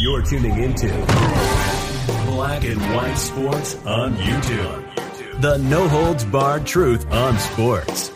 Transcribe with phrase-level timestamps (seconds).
[0.00, 0.86] You're tuning into
[2.24, 5.42] Black and White Sports on YouTube.
[5.42, 8.08] The no holds barred truth on sports.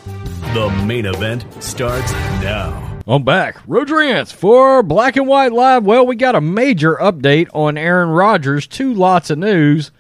[0.55, 3.03] The main event starts now.
[3.07, 3.59] I'm back.
[3.67, 5.85] Rodrance for Black and White Live.
[5.85, 8.67] Well, we got a major update on Aaron Rodgers.
[8.67, 9.91] Two lots of news.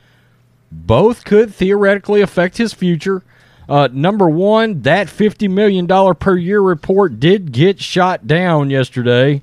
[0.72, 3.22] Both could theoretically affect his future.
[3.68, 9.42] Uh, number one, that $50 million per year report did get shot down yesterday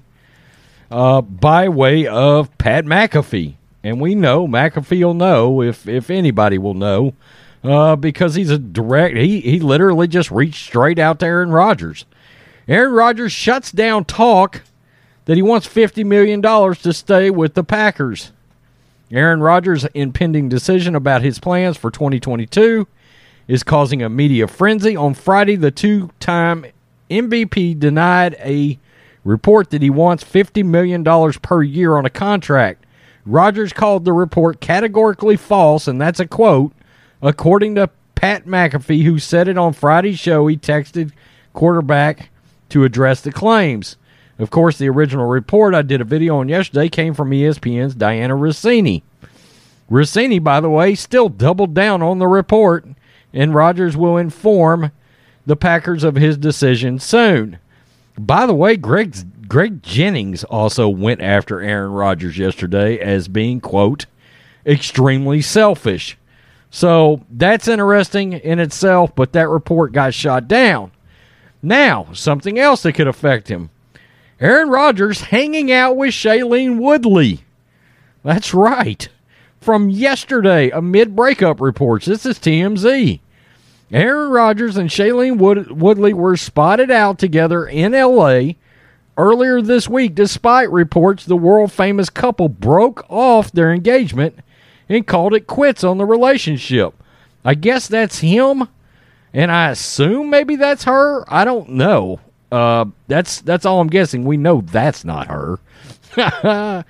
[0.92, 3.56] uh, by way of Pat McAfee.
[3.84, 7.14] And we know McAfee will know if, if anybody will know
[7.64, 12.06] uh, because he's a direct, he, he literally just reached straight out to Aaron Rodgers.
[12.68, 14.62] Aaron Rodgers shuts down talk
[15.26, 18.32] that he wants $50 million to stay with the Packers.
[19.12, 22.88] Aaron Rodgers' impending decision about his plans for 2022
[23.48, 24.96] is causing a media frenzy.
[24.96, 26.66] On Friday, the two time
[27.10, 28.80] MVP denied a
[29.24, 31.04] report that he wants $50 million
[31.42, 32.86] per year on a contract.
[33.26, 36.74] Rodgers called the report categorically false, and that's a quote.
[37.22, 41.12] According to Pat McAfee, who said it on Friday's show, he texted
[41.54, 42.30] quarterback
[42.70, 43.98] to address the claims.
[44.40, 48.40] Of course, the original report I did a video on yesterday came from ESPN's Dianna
[48.40, 49.04] Russini.
[49.90, 52.86] Russini, by the way, still doubled down on the report
[53.34, 54.92] and Rodgers will inform
[55.46, 57.58] the Packers of his decision soon.
[58.22, 59.16] By the way, Greg
[59.48, 64.06] Greg Jennings also went after Aaron Rodgers yesterday as being quote
[64.64, 66.18] extremely selfish.
[66.70, 70.92] So that's interesting in itself, but that report got shot down.
[71.64, 73.72] Now, something else that could affect him.
[74.40, 77.42] Aaron Rodgers hanging out with Shailene Woodley.
[78.24, 79.10] That's right
[79.60, 82.06] from yesterday amid breakup reports.
[82.06, 83.20] This is TMZ.
[83.92, 88.54] Aaron Rodgers and Shailene Wood- Woodley were spotted out together in LA
[89.18, 94.40] earlier this week, despite reports the world famous couple broke off their engagement
[94.88, 96.94] and called it quits on the relationship.
[97.44, 98.68] I guess that's him,
[99.34, 101.26] and I assume maybe that's her.
[101.28, 102.20] I don't know.
[102.52, 104.24] Uh, that's that's all I'm guessing.
[104.26, 105.60] We know that's not her.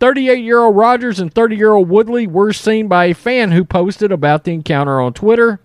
[0.00, 3.64] 38 year old Rodgers and 30 year old Woodley were seen by a fan who
[3.64, 5.60] posted about the encounter on Twitter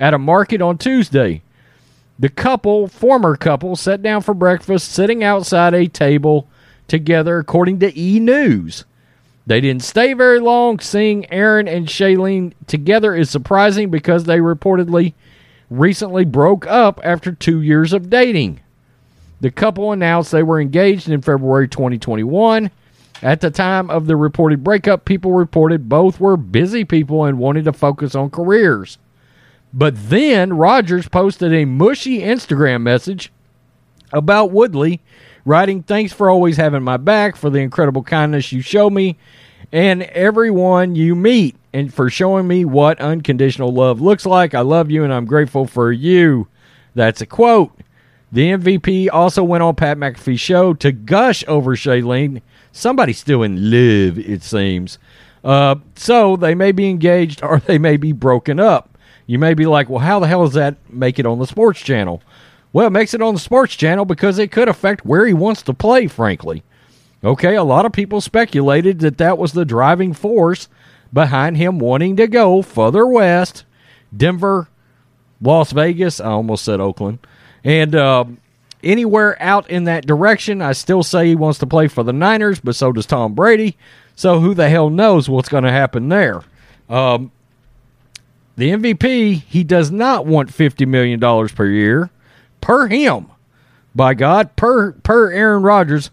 [0.00, 1.42] at a market on Tuesday.
[2.18, 6.48] The couple, former couple, sat down for breakfast sitting outside a table
[6.88, 8.20] together, according to E!
[8.20, 8.84] News.
[9.46, 10.78] They didn't stay very long.
[10.78, 15.14] Seeing Aaron and Shailene together is surprising because they reportedly
[15.68, 18.60] recently broke up after two years of dating.
[19.40, 22.70] The couple announced they were engaged in February 2021
[23.22, 27.64] at the time of the reported breakup, people reported both were busy people and wanted
[27.66, 28.98] to focus on careers.
[29.72, 33.32] But then Rodgers posted a mushy Instagram message
[34.12, 35.00] about Woodley,
[35.44, 39.16] writing, Thanks for always having my back, for the incredible kindness you show me,
[39.72, 44.54] and everyone you meet, and for showing me what unconditional love looks like.
[44.54, 46.48] I love you, and I'm grateful for you.
[46.94, 47.72] That's a quote.
[48.30, 53.70] The MVP also went on Pat McAfee's show to gush over Shailene Somebody's still in
[53.70, 54.98] love, it seems.
[55.44, 58.91] Uh, so they may be engaged or they may be broken up.
[59.26, 61.80] You may be like, well, how the hell does that make it on the sports
[61.80, 62.22] channel?
[62.72, 65.62] Well, it makes it on the sports channel because it could affect where he wants
[65.62, 66.62] to play, frankly.
[67.22, 70.68] Okay, a lot of people speculated that that was the driving force
[71.12, 73.64] behind him wanting to go further west,
[74.16, 74.68] Denver,
[75.40, 76.20] Las Vegas.
[76.20, 77.18] I almost said Oakland.
[77.62, 78.24] And uh,
[78.82, 80.62] anywhere out in that direction.
[80.62, 83.76] I still say he wants to play for the Niners, but so does Tom Brady.
[84.14, 86.42] So who the hell knows what's going to happen there?
[86.88, 87.32] Um,
[88.62, 91.18] the MVP, he does not want $50 million
[91.48, 92.10] per year
[92.60, 93.26] per him.
[93.92, 96.12] By God, per per Aaron Rodgers.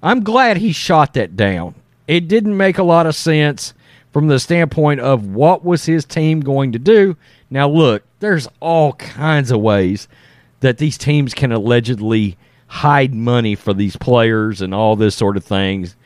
[0.00, 1.74] I'm glad he shot that down.
[2.06, 3.74] It didn't make a lot of sense
[4.12, 7.16] from the standpoint of what was his team going to do.
[7.50, 10.06] Now look, there's all kinds of ways
[10.60, 15.44] that these teams can allegedly hide money for these players and all this sort of
[15.44, 15.96] things.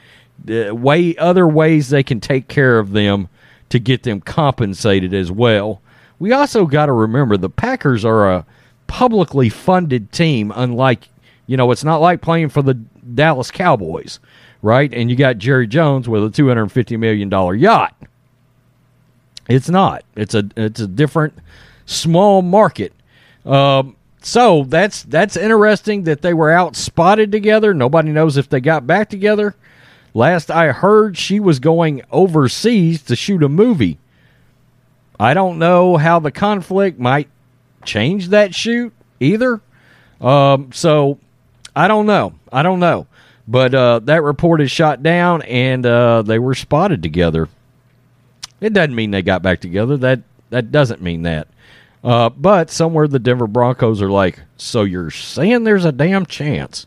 [0.42, 3.28] The way other ways they can take care of them
[3.72, 5.82] to get them compensated as well.
[6.18, 8.46] We also got to remember the Packers are a
[8.86, 11.08] publicly funded team unlike,
[11.46, 14.20] you know, it's not like playing for the Dallas Cowboys
[14.62, 14.94] right?
[14.94, 17.94] And you got Jerry Jones with a two hundred fifty million dollar yacht.
[19.48, 20.04] It's not.
[20.16, 21.34] It's a it's a different
[21.84, 22.92] small market.
[23.44, 27.74] Um, so that's that's interesting that they were out spotted together.
[27.74, 29.54] Nobody knows if they got back together.
[30.14, 33.98] Last I heard, she was going overseas to shoot a movie.
[35.18, 37.28] I don't know how the conflict might
[37.84, 39.60] change that shoot either.
[40.20, 41.18] Um, so
[41.74, 42.34] I don't know.
[42.52, 43.06] I don't know.
[43.48, 47.48] But uh, that report is shot down, and uh, they were spotted together.
[48.60, 49.96] It doesn't mean they got back together.
[49.96, 50.20] That
[50.50, 51.48] that doesn't mean that.
[52.04, 56.86] Uh, but somewhere the Denver Broncos are like, so you're saying there's a damn chance?